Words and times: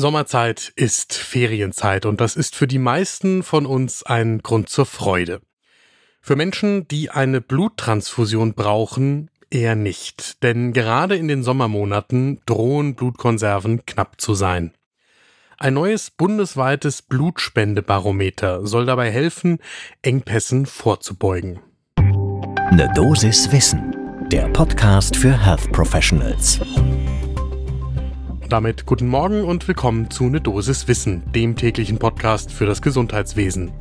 Sommerzeit 0.00 0.72
ist 0.76 1.12
Ferienzeit 1.14 2.06
und 2.06 2.20
das 2.20 2.36
ist 2.36 2.54
für 2.54 2.68
die 2.68 2.78
meisten 2.78 3.42
von 3.42 3.66
uns 3.66 4.04
ein 4.04 4.38
Grund 4.38 4.68
zur 4.68 4.86
Freude. 4.86 5.40
Für 6.20 6.36
Menschen, 6.36 6.86
die 6.86 7.10
eine 7.10 7.40
Bluttransfusion 7.40 8.54
brauchen, 8.54 9.28
eher 9.50 9.74
nicht, 9.74 10.44
denn 10.44 10.72
gerade 10.72 11.16
in 11.16 11.26
den 11.26 11.42
Sommermonaten 11.42 12.40
drohen 12.46 12.94
Blutkonserven 12.94 13.86
knapp 13.86 14.20
zu 14.20 14.34
sein. 14.34 14.72
Ein 15.58 15.74
neues 15.74 16.12
bundesweites 16.12 17.02
Blutspendebarometer 17.02 18.64
soll 18.68 18.86
dabei 18.86 19.10
helfen, 19.10 19.58
Engpässen 20.02 20.66
vorzubeugen. 20.66 21.58
Ne 22.70 22.88
Dosis 22.94 23.50
Wissen, 23.50 23.96
der 24.30 24.48
Podcast 24.50 25.16
für 25.16 25.36
Health 25.44 25.72
Professionals. 25.72 26.60
Damit 28.48 28.86
guten 28.86 29.08
Morgen 29.08 29.44
und 29.44 29.68
willkommen 29.68 30.10
zu 30.10 30.24
Ne 30.24 30.40
Dosis 30.40 30.88
Wissen, 30.88 31.22
dem 31.34 31.54
täglichen 31.54 31.98
Podcast 31.98 32.50
für 32.50 32.64
das 32.64 32.80
Gesundheitswesen. 32.80 33.72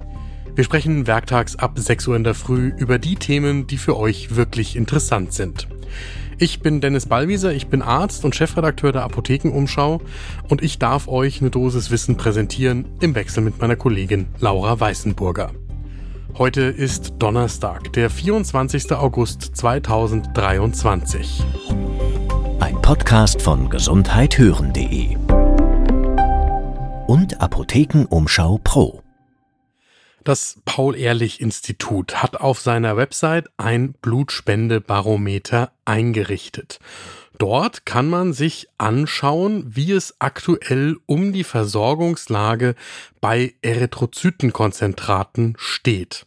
Wir 0.56 0.66
sprechen 0.66 1.08
werktags 1.08 1.56
ab 1.56 1.80
6 1.80 2.10
Uhr 2.10 2.18
in 2.18 2.26
der 2.26 2.34
Früh 2.34 2.74
über 2.76 3.00
die 3.00 3.16
Themen, 3.16 3.68
die 3.68 3.78
für 3.78 3.96
euch 3.96 4.36
wirklich 4.36 4.76
interessant 4.76 5.32
sind. 5.32 5.70
Ich 6.38 6.60
bin 6.60 6.82
Dennis 6.82 7.06
Ballwieser, 7.06 7.54
ich 7.54 7.68
bin 7.68 7.82
Arzt 7.82 8.26
und 8.26 8.36
Chefredakteur 8.36 8.92
der 8.92 9.04
Apothekenumschau 9.04 10.02
und 10.50 10.62
ich 10.62 10.80
darf 10.80 11.08
euch 11.08 11.40
eine 11.40 11.50
Dosis 11.50 11.90
Wissen 11.90 12.18
präsentieren 12.18 12.90
im 13.00 13.16
Wechsel 13.16 13.44
mit 13.44 13.62
meiner 13.62 13.78
Kollegin 13.78 14.28
Laura 14.42 14.78
Weißenburger. 14.78 15.52
Heute 16.38 16.64
ist 16.64 17.14
Donnerstag, 17.20 17.94
der 17.94 18.10
24. 18.10 18.92
August 18.92 19.44
2023. 19.56 21.46
Ein 22.68 22.82
Podcast 22.82 23.42
von 23.42 23.70
gesundheithören.de 23.70 25.16
und 27.08 27.40
Apothekenumschau 27.40 28.60
Pro. 28.62 29.02
Das 30.26 30.60
Paul-Ehrlich-Institut 30.66 32.22
hat 32.22 32.42
auf 32.42 32.60
seiner 32.60 32.98
Website 32.98 33.48
ein 33.56 33.94
Blutspendebarometer 33.94 35.72
eingerichtet. 35.86 36.82
Dort 37.38 37.86
kann 37.86 38.10
man 38.10 38.34
sich 38.34 38.68
anschauen, 38.78 39.64
wie 39.74 39.94
es 39.94 40.16
aktuell 40.20 40.98
um 41.06 41.32
die 41.32 41.46
Versorgungslage 41.46 42.76
bei 43.22 43.54
Erythrozytenkonzentraten 43.62 45.54
steht. 45.58 46.26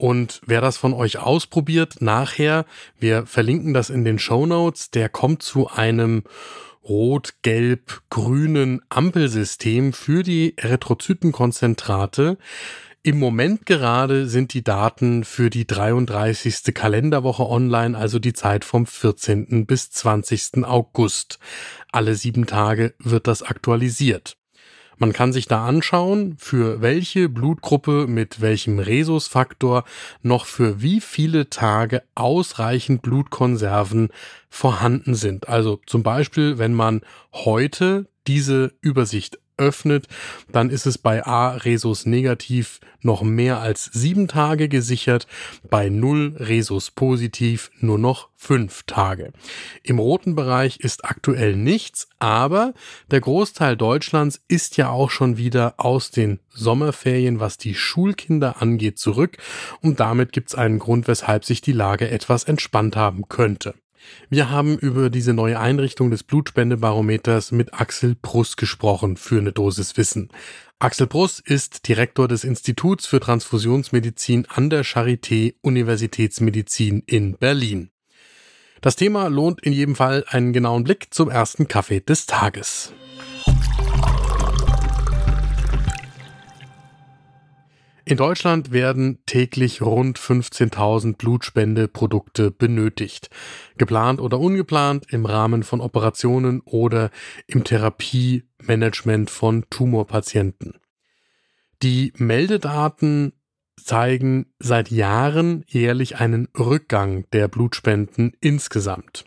Und 0.00 0.40
wer 0.46 0.62
das 0.62 0.78
von 0.78 0.94
euch 0.94 1.18
ausprobiert, 1.18 1.96
nachher, 2.00 2.64
wir 2.98 3.26
verlinken 3.26 3.74
das 3.74 3.90
in 3.90 4.02
den 4.02 4.18
Show 4.18 4.46
Notes, 4.46 4.90
der 4.90 5.10
kommt 5.10 5.42
zu 5.42 5.68
einem 5.68 6.22
rot-gelb-grünen 6.88 8.80
Ampelsystem 8.88 9.92
für 9.92 10.22
die 10.22 10.56
Erythrozytenkonzentrate. 10.56 12.38
Im 13.02 13.18
Moment 13.18 13.66
gerade 13.66 14.26
sind 14.26 14.54
die 14.54 14.64
Daten 14.64 15.22
für 15.22 15.50
die 15.50 15.66
33. 15.66 16.72
Kalenderwoche 16.72 17.46
online, 17.46 17.98
also 17.98 18.18
die 18.18 18.32
Zeit 18.32 18.64
vom 18.64 18.86
14. 18.86 19.66
bis 19.66 19.90
20. 19.90 20.64
August. 20.64 21.38
Alle 21.92 22.14
sieben 22.14 22.46
Tage 22.46 22.94
wird 22.98 23.26
das 23.26 23.42
aktualisiert. 23.42 24.39
Man 25.00 25.14
kann 25.14 25.32
sich 25.32 25.46
da 25.46 25.64
anschauen, 25.64 26.34
für 26.36 26.82
welche 26.82 27.30
Blutgruppe 27.30 28.06
mit 28.06 28.42
welchem 28.42 28.78
Rhesusfaktor 28.78 29.84
noch 30.20 30.44
für 30.44 30.82
wie 30.82 31.00
viele 31.00 31.48
Tage 31.48 32.02
ausreichend 32.14 33.00
Blutkonserven 33.00 34.10
vorhanden 34.50 35.14
sind. 35.14 35.48
Also 35.48 35.80
zum 35.86 36.02
Beispiel, 36.02 36.58
wenn 36.58 36.74
man 36.74 37.00
heute 37.32 38.10
diese 38.26 38.74
Übersicht 38.82 39.39
öffnet, 39.60 40.08
dann 40.50 40.70
ist 40.70 40.86
es 40.86 40.98
bei 40.98 41.24
A 41.24 41.50
Resus 41.50 42.06
negativ 42.06 42.80
noch 43.02 43.22
mehr 43.22 43.60
als 43.60 43.84
sieben 43.92 44.26
Tage 44.26 44.68
gesichert, 44.68 45.26
bei 45.68 45.88
Null 45.88 46.34
Resus 46.38 46.90
positiv 46.90 47.70
nur 47.78 47.98
noch 47.98 48.28
fünf 48.36 48.82
Tage. 48.84 49.32
Im 49.82 49.98
roten 49.98 50.34
Bereich 50.34 50.80
ist 50.80 51.04
aktuell 51.04 51.56
nichts, 51.56 52.08
aber 52.18 52.72
der 53.10 53.20
Großteil 53.20 53.76
Deutschlands 53.76 54.40
ist 54.48 54.76
ja 54.76 54.88
auch 54.88 55.10
schon 55.10 55.36
wieder 55.36 55.74
aus 55.76 56.10
den 56.10 56.40
Sommerferien, 56.48 57.38
was 57.38 57.58
die 57.58 57.74
Schulkinder 57.74 58.60
angeht, 58.60 58.98
zurück 58.98 59.36
und 59.82 60.00
damit 60.00 60.32
gibt 60.32 60.48
es 60.48 60.54
einen 60.54 60.78
Grund, 60.78 61.06
weshalb 61.06 61.44
sich 61.44 61.60
die 61.60 61.72
Lage 61.72 62.10
etwas 62.10 62.44
entspannt 62.44 62.96
haben 62.96 63.28
könnte. 63.28 63.74
Wir 64.28 64.50
haben 64.50 64.78
über 64.78 65.10
diese 65.10 65.34
neue 65.34 65.58
Einrichtung 65.58 66.10
des 66.10 66.22
Blutspendebarometers 66.22 67.52
mit 67.52 67.74
Axel 67.74 68.14
Pruss 68.14 68.56
gesprochen 68.56 69.16
für 69.16 69.38
eine 69.38 69.52
Dosis 69.52 69.96
Wissen. 69.96 70.30
Axel 70.78 71.06
Pruss 71.06 71.40
ist 71.40 71.88
Direktor 71.88 72.26
des 72.26 72.44
Instituts 72.44 73.06
für 73.06 73.20
Transfusionsmedizin 73.20 74.46
an 74.48 74.70
der 74.70 74.84
Charité 74.84 75.54
Universitätsmedizin 75.62 77.02
in 77.06 77.36
Berlin. 77.36 77.90
Das 78.80 78.96
Thema 78.96 79.28
lohnt 79.28 79.60
in 79.60 79.74
jedem 79.74 79.94
Fall 79.94 80.24
einen 80.28 80.52
genauen 80.54 80.84
Blick 80.84 81.12
zum 81.12 81.28
ersten 81.28 81.68
Kaffee 81.68 82.00
des 82.00 82.24
Tages. 82.24 82.94
In 88.10 88.16
Deutschland 88.16 88.72
werden 88.72 89.20
täglich 89.24 89.82
rund 89.82 90.18
15.000 90.18 91.16
Blutspendeprodukte 91.16 92.50
benötigt. 92.50 93.30
Geplant 93.78 94.20
oder 94.20 94.40
ungeplant 94.40 95.12
im 95.12 95.26
Rahmen 95.26 95.62
von 95.62 95.80
Operationen 95.80 96.60
oder 96.64 97.12
im 97.46 97.62
Therapiemanagement 97.62 99.30
von 99.30 99.64
Tumorpatienten. 99.70 100.80
Die 101.84 102.12
Meldedaten 102.16 103.32
zeigen 103.76 104.46
seit 104.58 104.90
Jahren 104.90 105.62
jährlich 105.68 106.16
einen 106.16 106.48
Rückgang 106.58 107.26
der 107.32 107.46
Blutspenden 107.46 108.32
insgesamt. 108.40 109.24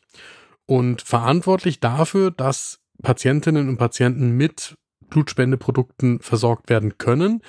Und 0.65 1.01
verantwortlich 1.01 1.79
dafür, 1.79 2.31
dass 2.31 2.81
Patientinnen 3.01 3.69
und 3.69 3.77
Patienten 3.77 4.31
mit 4.31 4.75
Blutspendeprodukten 5.13 6.19
versorgt 6.19 6.69
werden 6.69 6.97
können, 6.97 7.41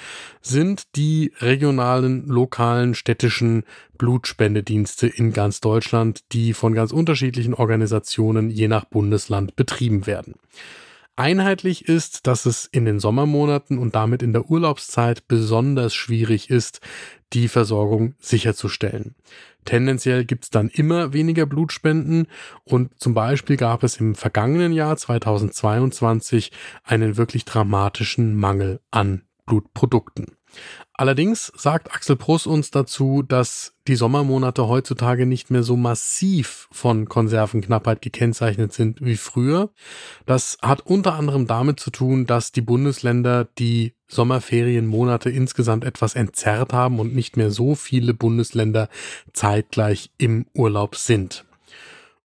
sind 0.43 0.95
die 0.97 1.33
regionalen, 1.41 2.27
lokalen, 2.27 2.95
städtischen 2.95 3.65
Blutspendedienste 3.99 5.07
in 5.07 5.33
ganz 5.33 5.61
Deutschland, 5.61 6.21
die 6.33 6.53
von 6.53 6.75
ganz 6.75 6.93
unterschiedlichen 6.93 7.55
Organisationen 7.55 8.51
je 8.51 8.69
nach 8.69 8.85
Bundesland 8.85 9.57
betrieben 9.57 10.07
werden. 10.07 10.35
Einheitlich 11.17 11.89
ist, 11.89 12.27
dass 12.27 12.45
es 12.45 12.65
in 12.67 12.85
den 12.85 12.99
Sommermonaten 12.99 13.79
und 13.79 13.95
damit 13.95 14.21
in 14.21 14.33
der 14.33 14.51
Urlaubszeit 14.51 15.29
besonders 15.29 15.95
schwierig 15.95 16.51
ist, 16.51 16.81
die 17.33 17.47
Versorgung 17.47 18.15
sicherzustellen. 18.19 19.15
Tendenziell 19.65 20.25
gibt 20.25 20.45
es 20.45 20.51
dann 20.51 20.69
immer 20.69 21.13
weniger 21.13 21.47
Blutspenden 21.47 22.27
und 22.65 23.01
zum 23.01 23.15
Beispiel 23.15 23.57
gab 23.57 23.85
es 23.85 23.97
im 23.99 24.15
vergangenen 24.17 24.73
Jahr 24.73 24.97
2022 24.97 26.51
einen 26.83 27.17
wirklich 27.17 27.45
dramatischen 27.45 28.35
Mangel 28.35 28.81
an 28.91 29.23
Blutprodukten. 29.47 30.37
Allerdings 30.97 31.53
sagt 31.57 31.93
Axel 31.93 32.15
Pruss 32.15 32.47
uns 32.47 32.71
dazu, 32.71 33.23
dass 33.23 33.75
die 33.89 33.97
Sommermonate 33.97 34.69
heutzutage 34.69 35.27
nicht 35.27 35.51
mehr 35.51 35.65
so 35.65 35.77
massiv 35.77 36.69
von 36.71 37.09
Konservenknappheit 37.09 38.01
gekennzeichnet 38.01 38.73
sind 38.73 39.01
wie 39.01 39.17
früher. 39.17 39.71
Das 40.25 40.57
hat 40.63 40.87
unter 40.87 41.15
anderem 41.15 41.49
damit 41.49 41.81
zu 41.81 41.91
tun, 41.91 42.27
dass 42.27 42.53
die 42.53 42.61
Bundesländer 42.61 43.49
die 43.59 43.95
Sommerferienmonate 44.07 45.31
insgesamt 45.31 45.85
etwas 45.85 46.15
entzerrt 46.15 46.73
haben 46.73 47.01
und 47.01 47.15
nicht 47.15 47.37
mehr 47.37 47.51
so 47.51 47.75
viele 47.75 48.15
Bundesländer 48.15 48.89
zeitgleich 49.33 50.13
im 50.19 50.47
Urlaub 50.55 50.95
sind. 50.95 51.45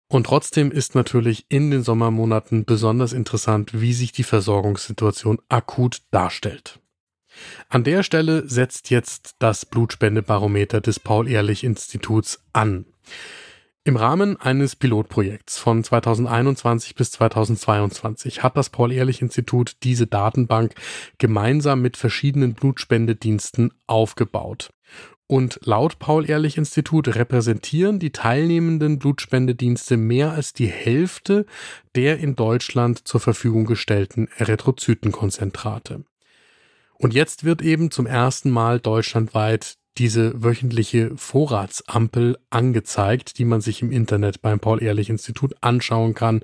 Und 0.07 0.25
trotzdem 0.25 0.71
ist 0.71 0.93
natürlich 0.93 1.45
in 1.49 1.71
den 1.71 1.83
Sommermonaten 1.83 2.65
besonders 2.65 3.13
interessant, 3.13 3.79
wie 3.81 3.93
sich 3.93 4.11
die 4.11 4.23
Versorgungssituation 4.23 5.39
akut 5.49 6.01
darstellt. 6.11 6.79
An 7.69 7.83
der 7.83 8.03
Stelle 8.03 8.47
setzt 8.47 8.89
jetzt 8.89 9.35
das 9.39 9.65
Blutspendebarometer 9.65 10.81
des 10.81 10.99
Paul-Ehrlich-Instituts 10.99 12.39
an. 12.53 12.85
Im 13.85 13.95
Rahmen 13.95 14.39
eines 14.39 14.75
Pilotprojekts 14.75 15.57
von 15.57 15.83
2021 15.83 16.95
bis 16.95 17.11
2022 17.11 18.43
hat 18.43 18.55
das 18.55 18.69
Paul-Ehrlich-Institut 18.69 19.77
diese 19.83 20.05
Datenbank 20.05 20.75
gemeinsam 21.17 21.81
mit 21.81 21.97
verschiedenen 21.97 22.53
Blutspendediensten 22.53 23.73
aufgebaut. 23.87 24.69
Und 25.25 25.59
laut 25.63 25.99
Paul-Ehrlich-Institut 25.99 27.15
repräsentieren 27.15 27.99
die 27.99 28.11
teilnehmenden 28.11 28.99
Blutspendedienste 28.99 29.95
mehr 29.95 30.33
als 30.33 30.53
die 30.53 30.67
Hälfte 30.67 31.45
der 31.95 32.17
in 32.17 32.35
Deutschland 32.35 33.07
zur 33.07 33.19
Verfügung 33.19 33.65
gestellten 33.65 34.27
Erythrozytenkonzentrate. 34.37 36.03
Und 37.01 37.13
jetzt 37.13 37.45
wird 37.45 37.61
eben 37.61 37.91
zum 37.91 38.05
ersten 38.05 38.49
Mal 38.49 38.79
deutschlandweit 38.81 39.75
diese 39.97 40.43
wöchentliche 40.43 41.11
Vorratsampel 41.15 42.37
angezeigt, 42.49 43.37
die 43.37 43.45
man 43.45 43.61
sich 43.61 43.81
im 43.81 43.91
Internet 43.91 44.41
beim 44.41 44.59
Paul-Ehrlich-Institut 44.59 45.55
anschauen 45.61 46.13
kann. 46.13 46.41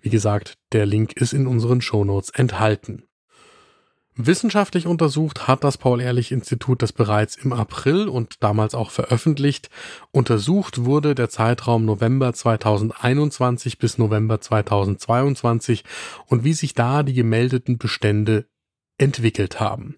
Wie 0.00 0.10
gesagt, 0.10 0.54
der 0.72 0.86
Link 0.86 1.12
ist 1.12 1.32
in 1.32 1.46
unseren 1.46 1.80
Shownotes 1.80 2.30
enthalten. 2.30 3.04
Wissenschaftlich 4.14 4.86
untersucht 4.86 5.48
hat 5.48 5.64
das 5.64 5.78
Paul-Ehrlich-Institut 5.78 6.82
das 6.82 6.92
bereits 6.92 7.36
im 7.36 7.52
April 7.52 8.08
und 8.08 8.42
damals 8.42 8.74
auch 8.74 8.90
veröffentlicht. 8.90 9.70
Untersucht 10.10 10.84
wurde 10.84 11.14
der 11.14 11.30
Zeitraum 11.30 11.86
November 11.86 12.34
2021 12.34 13.78
bis 13.78 13.98
November 13.98 14.40
2022 14.40 15.84
und 16.26 16.44
wie 16.44 16.52
sich 16.52 16.74
da 16.74 17.04
die 17.04 17.14
gemeldeten 17.14 17.78
Bestände 17.78 18.46
entwickelt 18.98 19.60
haben. 19.60 19.96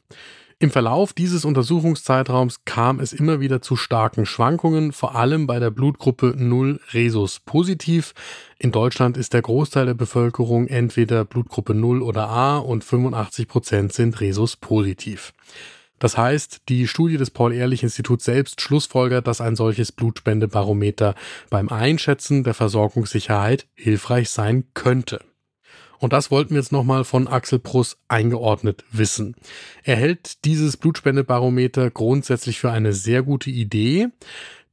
Im 0.61 0.71
Verlauf 0.71 1.13
dieses 1.13 1.45
Untersuchungszeitraums 1.45 2.65
kam 2.65 3.01
es 3.01 3.13
immer 3.13 3.41
wieder 3.41 3.61
zu 3.61 3.77
starken 3.77 4.25
Schwankungen, 4.25 4.93
vor 4.93 5.15
allem 5.15 5.47
bei 5.47 5.59
der 5.59 5.71
Blutgruppe 5.71 6.35
0 6.37 6.81
Resus 6.93 7.41
positiv. 7.41 8.15
In 8.59 8.73
Deutschland 8.73 9.17
ist 9.17 9.35
der 9.35 9.43
Großteil 9.43 9.87
der 9.87 9.95
Bevölkerung 9.95 10.69
entweder 10.69 11.25
Blutgruppe 11.25 11.75
0 11.75 12.03
oder 12.03 12.29
A 12.29 12.59
und 12.59 12.85
85 12.85 13.49
Prozent 13.49 13.93
sind 13.93 14.21
Resus 14.21 14.57
positiv. 14.57 15.35
Das 15.99 16.17
heißt, 16.17 16.63
die 16.69 16.87
Studie 16.89 17.17
des 17.17 17.31
Paul-Ehrlich-Instituts 17.31 18.25
selbst 18.25 18.61
schlussfolgert, 18.61 19.27
dass 19.27 19.41
ein 19.41 19.57
solches 19.57 19.93
Blutspendebarometer 19.93 21.15
beim 21.51 21.69
Einschätzen 21.69 22.45
der 22.45 22.55
Versorgungssicherheit 22.55 23.67
hilfreich 23.75 24.31
sein 24.31 24.65
könnte. 24.75 25.21
Und 25.99 26.13
das 26.13 26.31
wollten 26.31 26.51
wir 26.51 26.59
jetzt 26.59 26.73
nochmal 26.73 27.05
von 27.05 27.29
Axel 27.29 27.59
Pruss 27.59 27.97
eingeordnet 28.09 28.85
wissen. 28.91 29.35
Er 29.83 29.97
hält 29.97 30.45
dieses 30.45 30.77
Blutspendebarometer 30.77 31.91
grundsätzlich 31.91 32.61
für 32.61 32.71
eine 32.71 32.93
sehr 32.93 33.23
gute 33.23 33.51
Idee, 33.51 34.09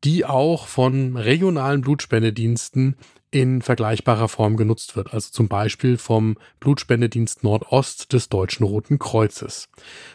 die 0.03 0.25
auch 0.25 0.68
von 0.68 1.15
regionalen 1.15 1.81
Blutspendediensten 1.81 2.95
in 3.31 3.62
vergleichbarer 3.62 4.27
Form 4.27 4.57
genutzt 4.57 4.97
wird, 4.97 5.13
also 5.13 5.31
zum 5.31 5.47
Beispiel 5.47 5.97
vom 5.97 6.38
Blutspendedienst 6.59 7.45
Nordost 7.45 8.12
des 8.12 8.27
Deutschen 8.27 8.65
Roten 8.65 9.00
Kreuzes. 9.00 9.69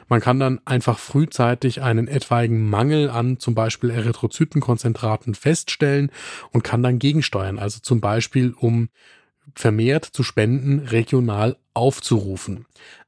Man 0.08 0.20
kann 0.20 0.38
dann 0.38 0.61
einfach 0.67 0.99
frühzeitig 0.99 1.81
einen 1.81 2.08
etwaigen 2.08 2.69
Mangel 2.69 3.08
an 3.08 3.38
zum 3.38 3.55
Beispiel 3.55 3.88
Erythrozytenkonzentraten 3.88 5.35
feststellen 5.35 6.11
und 6.53 6.62
kann 6.62 6.82
dann 6.82 6.99
gegensteuern, 6.99 7.58
also 7.58 7.81
zum 7.81 8.03
Beispiel 8.03 8.55
um 8.58 8.91
vermehrt 9.54 10.04
zu 10.04 10.22
Spenden 10.22 10.81
regional 10.81 11.56
aufzurufen. 11.75 12.66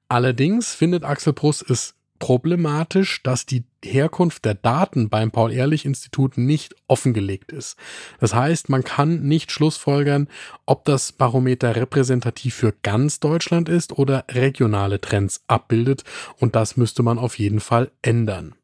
Allerdings 0.08 0.75
findet 0.75 1.05
Axel 1.05 1.32
Pruss 1.32 1.62
es 1.62 1.94
problematisch, 2.19 3.23
dass 3.23 3.46
die 3.46 3.64
Herkunft 3.85 4.44
der 4.44 4.55
Daten 4.55 5.08
beim 5.08 5.31
Paul-Ehrlich-Institut 5.31 6.37
nicht 6.37 6.75
offengelegt 6.88 7.52
ist. 7.52 7.76
Das 8.19 8.35
heißt, 8.35 8.69
man 8.69 8.82
kann 8.82 9.23
nicht 9.23 9.52
schlussfolgern, 9.52 10.29
ob 10.67 10.85
das 10.85 11.12
Barometer 11.12 11.76
repräsentativ 11.76 12.55
für 12.55 12.75
ganz 12.82 13.20
Deutschland 13.20 13.69
ist 13.69 13.93
oder 13.93 14.25
regionale 14.31 15.00
Trends 15.00 15.44
abbildet 15.46 16.05
und 16.38 16.56
das 16.56 16.76
müsste 16.76 17.02
man 17.02 17.19
auf 17.19 17.38
jeden 17.38 17.61
Fall 17.61 17.90
ändern. 18.02 18.55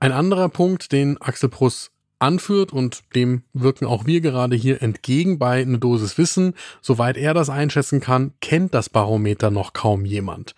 Ein 0.00 0.12
anderer 0.12 0.48
Punkt, 0.48 0.92
den 0.92 1.20
Axel 1.20 1.48
Pruss 1.48 1.90
anführt 2.18 2.72
und 2.72 3.02
dem 3.14 3.42
wirken 3.52 3.86
auch 3.86 4.06
wir 4.06 4.20
gerade 4.20 4.56
hier 4.56 4.82
entgegen 4.82 5.38
bei 5.38 5.62
eine 5.62 5.78
Dosis 5.78 6.18
Wissen. 6.18 6.54
Soweit 6.80 7.16
er 7.16 7.34
das 7.34 7.50
einschätzen 7.50 8.00
kann, 8.00 8.32
kennt 8.40 8.74
das 8.74 8.88
Barometer 8.88 9.50
noch 9.50 9.72
kaum 9.72 10.04
jemand. 10.04 10.54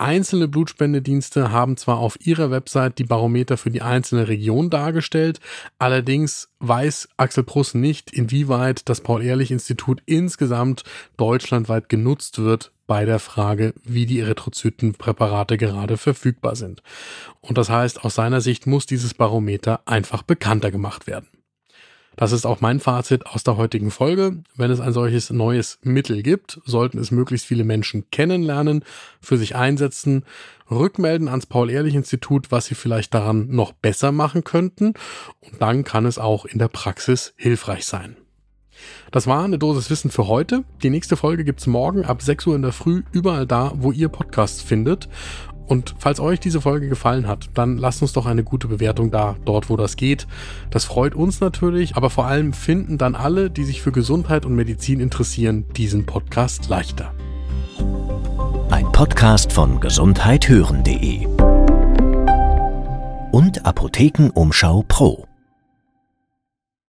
Einzelne 0.00 0.48
Blutspendedienste 0.48 1.52
haben 1.52 1.76
zwar 1.76 1.98
auf 1.98 2.16
ihrer 2.24 2.50
Website 2.50 2.98
die 2.98 3.04
Barometer 3.04 3.58
für 3.58 3.70
die 3.70 3.82
einzelne 3.82 4.28
Region 4.28 4.70
dargestellt, 4.70 5.40
allerdings 5.78 6.48
weiß 6.60 7.10
Axel 7.18 7.44
Pruss 7.44 7.74
nicht, 7.74 8.10
inwieweit 8.10 8.88
das 8.88 9.02
Paul-Ehrlich-Institut 9.02 10.02
insgesamt 10.06 10.84
deutschlandweit 11.18 11.90
genutzt 11.90 12.38
wird 12.38 12.72
bei 12.86 13.04
der 13.04 13.18
Frage, 13.18 13.74
wie 13.84 14.06
die 14.06 14.20
Erythrozytenpräparate 14.20 15.58
gerade 15.58 15.98
verfügbar 15.98 16.56
sind. 16.56 16.82
Und 17.42 17.58
das 17.58 17.68
heißt, 17.68 18.02
aus 18.02 18.14
seiner 18.14 18.40
Sicht 18.40 18.66
muss 18.66 18.86
dieses 18.86 19.12
Barometer 19.12 19.82
einfach 19.86 20.22
bekannter 20.22 20.70
gemacht 20.70 21.06
werden. 21.06 21.28
Das 22.16 22.32
ist 22.32 22.44
auch 22.44 22.60
mein 22.60 22.80
Fazit 22.80 23.26
aus 23.26 23.44
der 23.44 23.56
heutigen 23.56 23.90
Folge. 23.90 24.42
Wenn 24.56 24.70
es 24.70 24.80
ein 24.80 24.92
solches 24.92 25.30
neues 25.30 25.78
Mittel 25.82 26.22
gibt, 26.22 26.60
sollten 26.64 26.98
es 26.98 27.10
möglichst 27.10 27.46
viele 27.46 27.64
Menschen 27.64 28.10
kennenlernen, 28.10 28.84
für 29.20 29.36
sich 29.36 29.56
einsetzen, 29.56 30.24
rückmelden 30.70 31.28
ans 31.28 31.46
Paul-Ehrlich-Institut, 31.46 32.50
was 32.50 32.66
sie 32.66 32.74
vielleicht 32.74 33.14
daran 33.14 33.48
noch 33.48 33.72
besser 33.72 34.12
machen 34.12 34.44
könnten. 34.44 34.94
Und 35.40 35.60
dann 35.60 35.84
kann 35.84 36.04
es 36.04 36.18
auch 36.18 36.44
in 36.44 36.58
der 36.58 36.68
Praxis 36.68 37.32
hilfreich 37.36 37.86
sein. 37.86 38.16
Das 39.10 39.26
war 39.26 39.44
eine 39.44 39.58
Dosis 39.58 39.90
Wissen 39.90 40.10
für 40.10 40.26
heute. 40.26 40.64
Die 40.82 40.90
nächste 40.90 41.16
Folge 41.16 41.44
gibt's 41.44 41.66
morgen 41.66 42.04
ab 42.04 42.22
6 42.22 42.46
Uhr 42.46 42.56
in 42.56 42.62
der 42.62 42.72
Früh 42.72 43.02
überall 43.12 43.46
da, 43.46 43.72
wo 43.76 43.92
ihr 43.92 44.08
Podcasts 44.08 44.62
findet. 44.62 45.08
Und 45.70 45.94
falls 45.98 46.18
euch 46.18 46.40
diese 46.40 46.60
Folge 46.60 46.88
gefallen 46.88 47.28
hat, 47.28 47.48
dann 47.54 47.78
lasst 47.78 48.02
uns 48.02 48.12
doch 48.12 48.26
eine 48.26 48.42
gute 48.42 48.66
Bewertung 48.66 49.12
da, 49.12 49.36
dort 49.44 49.70
wo 49.70 49.76
das 49.76 49.94
geht. 49.94 50.26
Das 50.72 50.84
freut 50.84 51.14
uns 51.14 51.40
natürlich, 51.40 51.94
aber 51.94 52.10
vor 52.10 52.26
allem 52.26 52.52
finden 52.52 52.98
dann 52.98 53.14
alle, 53.14 53.50
die 53.50 53.62
sich 53.62 53.80
für 53.80 53.92
Gesundheit 53.92 54.44
und 54.44 54.56
Medizin 54.56 54.98
interessieren, 54.98 55.66
diesen 55.76 56.06
Podcast 56.06 56.68
leichter. 56.68 57.14
Ein 58.70 58.90
Podcast 58.90 59.52
von 59.52 59.78
gesundheithören.de 59.78 61.26
und 63.30 63.64
Apothekenumschau 63.64 64.84
Pro. 64.88 65.29